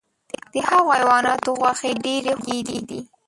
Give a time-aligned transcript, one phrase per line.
[0.53, 2.99] د هغو حیواناتو غوښې ډیرې خوږې دي.